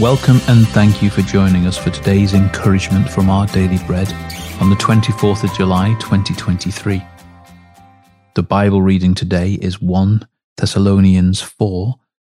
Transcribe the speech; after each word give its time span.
Welcome 0.00 0.40
and 0.48 0.66
thank 0.66 1.02
you 1.02 1.08
for 1.08 1.22
joining 1.22 1.68
us 1.68 1.78
for 1.78 1.90
today's 1.90 2.34
encouragement 2.34 3.08
from 3.08 3.30
our 3.30 3.46
daily 3.46 3.78
bread 3.86 4.12
on 4.60 4.68
the 4.68 4.74
24th 4.74 5.44
of 5.44 5.56
July 5.56 5.94
2023. 6.00 7.00
The 8.34 8.42
Bible 8.42 8.82
reading 8.82 9.14
today 9.14 9.52
is 9.52 9.80
1 9.80 10.26
Thessalonians 10.56 11.40
4 11.42 11.94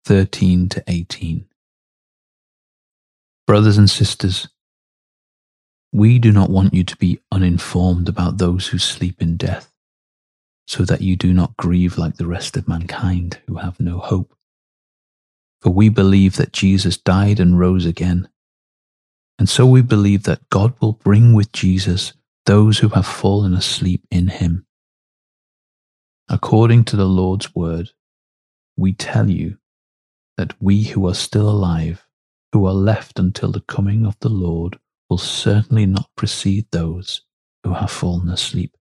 13 0.05 0.69
to 0.71 0.82
18. 0.89 1.46
Brothers 3.46 3.79
and 3.79 3.89
sisters, 3.89 4.48
we 5.93 6.18
do 6.18 6.32
not 6.32 6.50
want 6.50 6.75
you 6.75 6.82
to 6.82 6.96
be 6.96 7.21
uninformed 7.30 8.09
about 8.09 8.39
those 8.39 8.66
who 8.66 8.79
sleep 8.79 9.23
in 9.23 9.36
death, 9.36 9.73
so 10.66 10.84
that 10.84 11.02
you 11.02 11.14
do 11.14 11.32
not 11.32 11.57
grieve 11.57 11.98
like 11.98 12.16
the 12.16 12.27
rest 12.27 12.57
of 12.57 12.66
mankind 12.66 13.39
who 13.46 13.59
have 13.59 13.79
no 13.79 13.98
hope. 13.98 14.34
For 15.64 15.70
we 15.70 15.88
believe 15.88 16.36
that 16.36 16.52
Jesus 16.52 16.98
died 16.98 17.41
and 17.41 17.59
rose 17.59 17.86
again. 17.86 18.28
And 19.38 19.48
so 19.48 19.64
we 19.64 19.80
believe 19.80 20.24
that 20.24 20.50
God 20.50 20.74
will 20.78 20.92
bring 20.92 21.32
with 21.32 21.52
Jesus 21.52 22.12
those 22.45 22.78
who 22.78 22.90
have 22.90 23.06
fallen 23.06 23.54
asleep 23.54 24.02
in 24.10 24.28
him. 24.28 24.66
According 26.28 26.84
to 26.84 26.96
the 26.96 27.06
Lord's 27.06 27.54
word, 27.54 27.92
we 28.77 28.92
tell 28.92 29.30
you 29.30 29.56
that 30.37 30.52
we 30.60 30.82
who 30.82 31.09
are 31.09 31.14
still 31.14 31.48
alive, 31.48 32.06
who 32.52 32.66
are 32.66 32.74
left 32.74 33.18
until 33.18 33.51
the 33.51 33.62
coming 33.62 34.04
of 34.04 34.18
the 34.20 34.28
Lord, 34.28 34.78
will 35.09 35.16
certainly 35.16 35.87
not 35.87 36.10
precede 36.15 36.66
those 36.73 37.23
who 37.62 37.73
have 37.73 37.90
fallen 37.90 38.28
asleep. 38.28 38.76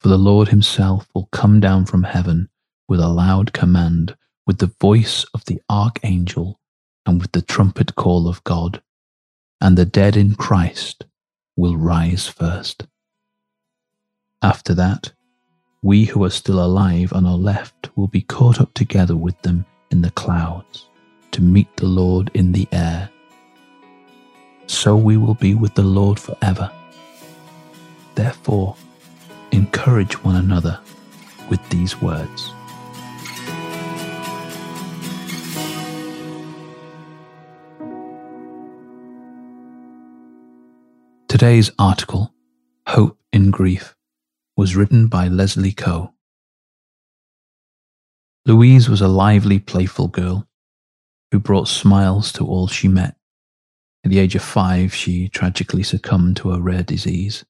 For 0.00 0.08
the 0.08 0.16
Lord 0.16 0.48
himself 0.48 1.06
will 1.14 1.28
come 1.32 1.60
down 1.60 1.84
from 1.84 2.04
heaven 2.04 2.48
with 2.88 3.00
a 3.00 3.08
loud 3.08 3.52
command 3.52 4.16
with 4.46 4.58
the 4.58 4.72
voice 4.80 5.24
of 5.34 5.44
the 5.46 5.60
archangel 5.70 6.60
and 7.06 7.20
with 7.20 7.32
the 7.32 7.42
trumpet 7.42 7.94
call 7.94 8.28
of 8.28 8.42
God, 8.44 8.82
and 9.60 9.76
the 9.76 9.84
dead 9.84 10.16
in 10.16 10.34
Christ 10.34 11.04
will 11.56 11.76
rise 11.76 12.26
first. 12.26 12.86
After 14.42 14.74
that, 14.74 15.12
we 15.82 16.04
who 16.04 16.24
are 16.24 16.30
still 16.30 16.64
alive 16.64 17.12
and 17.12 17.26
are 17.26 17.36
left 17.36 17.90
will 17.96 18.08
be 18.08 18.22
caught 18.22 18.60
up 18.60 18.72
together 18.74 19.16
with 19.16 19.40
them 19.42 19.64
in 19.90 20.02
the 20.02 20.10
clouds 20.10 20.88
to 21.30 21.42
meet 21.42 21.76
the 21.76 21.86
Lord 21.86 22.30
in 22.34 22.52
the 22.52 22.66
air. 22.72 23.10
So 24.66 24.96
we 24.96 25.16
will 25.16 25.34
be 25.34 25.54
with 25.54 25.74
the 25.74 25.82
Lord 25.82 26.18
forever. 26.18 26.70
Therefore, 28.14 28.76
encourage 29.52 30.22
one 30.24 30.36
another 30.36 30.80
with 31.50 31.60
these 31.68 32.00
words. 32.00 32.52
Today's 41.34 41.72
article, 41.80 42.32
Hope 42.86 43.18
in 43.32 43.50
Grief, 43.50 43.96
was 44.56 44.76
written 44.76 45.08
by 45.08 45.26
Leslie 45.26 45.72
Koh. 45.72 46.14
Louise 48.46 48.88
was 48.88 49.00
a 49.00 49.08
lively, 49.08 49.58
playful 49.58 50.06
girl 50.06 50.46
who 51.32 51.40
brought 51.40 51.66
smiles 51.66 52.30
to 52.34 52.46
all 52.46 52.68
she 52.68 52.86
met. 52.86 53.16
At 54.04 54.12
the 54.12 54.20
age 54.20 54.36
of 54.36 54.42
five, 54.42 54.94
she 54.94 55.28
tragically 55.28 55.82
succumbed 55.82 56.36
to 56.36 56.52
a 56.52 56.60
rare 56.60 56.84
disease. 56.84 57.44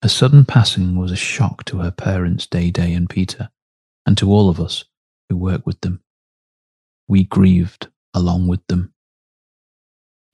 Her 0.00 0.08
sudden 0.08 0.46
passing 0.46 0.96
was 0.96 1.12
a 1.12 1.16
shock 1.16 1.66
to 1.66 1.80
her 1.80 1.90
parents, 1.90 2.46
Day 2.46 2.70
Day 2.70 2.94
and 2.94 3.10
Peter, 3.10 3.50
and 4.06 4.16
to 4.16 4.32
all 4.32 4.48
of 4.48 4.58
us 4.58 4.86
who 5.28 5.36
work 5.36 5.66
with 5.66 5.82
them. 5.82 6.00
We 7.08 7.24
grieved 7.24 7.88
along 8.14 8.46
with 8.46 8.66
them. 8.68 8.94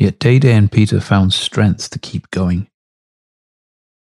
Yet 0.03 0.19
Day 0.19 0.41
Day 0.41 0.55
and 0.55 0.73
Peter 0.73 1.01
found 1.01 1.33
strength 1.33 1.89
to 1.91 1.99
keep 2.01 2.29
going. 2.33 2.67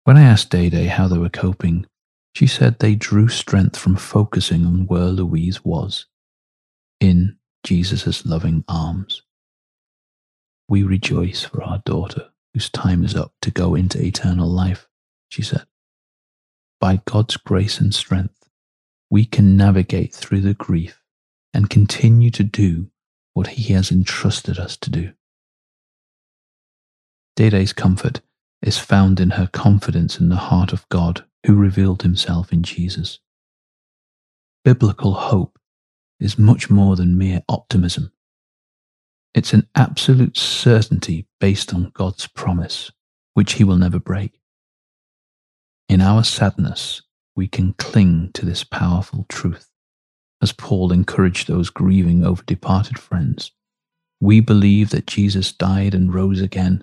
When 0.05 0.19
I 0.19 0.25
asked 0.25 0.51
Day 0.51 0.69
Day 0.69 0.89
how 0.89 1.09
they 1.09 1.17
were 1.17 1.31
coping, 1.31 1.87
she 2.35 2.47
said 2.47 2.79
they 2.79 2.95
drew 2.95 3.29
strength 3.29 3.79
from 3.79 3.97
focusing 3.97 4.67
on 4.67 4.87
where 4.89 5.07
Louise 5.07 5.65
was 5.65 6.05
in 7.01 7.39
Jesus' 7.65 8.27
loving 8.27 8.63
arms. 8.69 9.23
We 10.69 10.83
rejoice 10.83 11.45
for 11.45 11.63
our 11.63 11.79
daughter, 11.87 12.29
whose 12.53 12.69
time 12.69 13.03
is 13.03 13.15
up 13.17 13.33
to 13.41 13.51
go 13.51 13.75
into 13.75 14.05
eternal 14.05 14.51
life, 14.51 14.87
she 15.31 15.41
said. 15.41 15.65
By 16.79 17.01
God's 17.07 17.39
grace 17.39 17.81
and 17.81 17.95
strength, 17.95 18.51
we 19.09 19.25
can 19.25 19.57
navigate 19.57 20.15
through 20.15 20.43
the 20.43 20.53
grief 20.53 21.03
and 21.55 21.71
continue 21.71 22.31
to 22.33 22.45
do 22.45 22.91
what 23.33 23.47
He 23.47 23.73
has 23.73 23.91
entrusted 23.91 24.59
us 24.59 24.77
to 24.77 24.91
do. 24.91 25.13
Day 27.37 27.67
comfort 27.67 28.23
is 28.63 28.79
found 28.79 29.21
in 29.21 29.31
her 29.31 29.47
confidence 29.47 30.19
in 30.19 30.31
the 30.31 30.37
heart 30.37 30.73
of 30.73 30.89
God 30.89 31.27
who 31.45 31.55
revealed 31.55 32.03
himself 32.03 32.51
in 32.51 32.63
Jesus. 32.63 33.19
Biblical 34.65 35.13
hope 35.13 35.59
is 36.19 36.39
much 36.39 36.71
more 36.71 36.97
than 36.97 37.19
mere 37.19 37.43
optimism. 37.47 38.11
It's 39.35 39.53
an 39.53 39.69
absolute 39.75 40.39
certainty 40.39 41.27
based 41.39 41.75
on 41.75 41.91
God's 41.93 42.27
promise, 42.27 42.91
which 43.35 43.55
he 43.55 43.65
will 43.65 43.77
never 43.77 43.99
break. 43.99 44.41
In 45.91 46.01
our 46.01 46.25
sadness, 46.25 47.03
we 47.37 47.49
can 47.49 47.75
cling 47.75 48.31
to 48.33 48.47
this 48.47 48.65
powerful 48.65 49.27
truth. 49.29 49.71
As 50.41 50.53
Paul 50.53 50.91
encouraged 50.91 51.49
those 51.49 51.69
grieving 51.69 52.25
over 52.25 52.43
departed 52.45 52.99
friends, 52.99 53.53
we 54.23 54.41
believe 54.41 54.89
that 54.89 55.07
Jesus 55.07 55.53
died 55.53 55.95
and 55.95 56.15
rose 56.15 56.41
again 56.41 56.83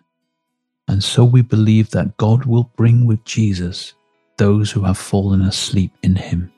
and 0.88 1.04
so 1.04 1.24
we 1.24 1.42
believe 1.42 1.90
that 1.92 2.18
God 2.18 2.46
will 2.46 2.70
bring 2.76 3.06
with 3.06 3.24
Jesus 3.26 3.94
those 4.38 4.72
who 4.72 4.82
have 4.84 4.98
fallen 4.98 5.42
asleep 5.42 5.92
in 6.04 6.16
him. 6.16 6.52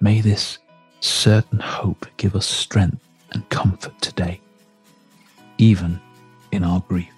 May 0.00 0.20
this 0.20 0.58
certain 1.00 1.60
hope 1.60 2.06
give 2.16 2.34
us 2.34 2.46
strength 2.46 3.02
and 3.32 3.48
comfort 3.48 4.00
today, 4.00 4.40
even 5.58 6.00
in 6.50 6.64
our 6.64 6.80
grief. 6.80 7.12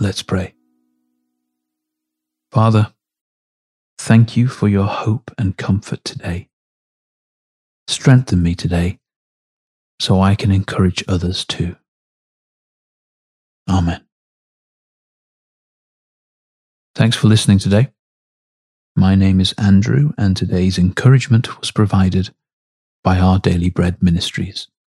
Let's 0.00 0.22
pray. 0.22 0.54
Father, 2.50 2.92
thank 3.98 4.36
you 4.36 4.48
for 4.48 4.68
your 4.68 4.86
hope 4.86 5.30
and 5.36 5.56
comfort 5.56 6.04
today. 6.04 6.48
Strengthen 7.88 8.42
me 8.42 8.54
today 8.54 8.98
so 9.98 10.20
I 10.20 10.34
can 10.34 10.52
encourage 10.52 11.02
others 11.08 11.44
too. 11.46 11.74
Amen. 13.68 14.04
Thanks 16.94 17.16
for 17.16 17.28
listening 17.28 17.58
today. 17.58 17.88
My 18.94 19.14
name 19.14 19.40
is 19.40 19.54
Andrew, 19.56 20.12
and 20.18 20.36
today's 20.36 20.78
encouragement 20.78 21.60
was 21.60 21.70
provided 21.70 22.34
by 23.02 23.18
Our 23.18 23.38
Daily 23.38 23.70
Bread 23.70 24.02
Ministries. 24.02 24.68